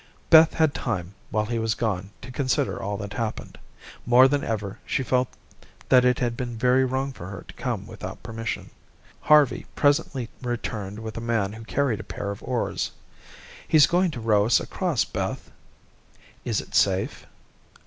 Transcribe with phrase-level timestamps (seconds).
[0.31, 3.59] Beth had time, while he was gone, to consider all that had happened.
[4.03, 5.27] More than ever, she felt
[5.89, 8.71] that it had been very wrong for her to come without permission.
[9.21, 12.89] Harvey presently returned with a man who carried a pair of oars.
[13.67, 15.51] "He's going to row us across, Beth."
[16.45, 17.27] "Is it safe?"